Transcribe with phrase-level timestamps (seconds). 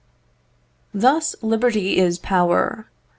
[0.95, 2.89] Thus, liberty is power.